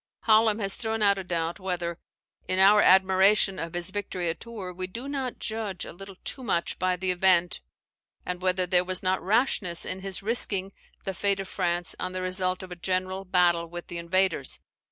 [0.21, 1.99] Hallam has thrown out a doubt whether,
[2.47, 6.41] in our admiration of his victory at Tours, we do not judge a little too
[6.43, 7.61] much by the event,
[8.25, 10.71] and whether there was not rashness in his risking
[11.03, 14.59] the fate of France on the result of a general battle with the invaders.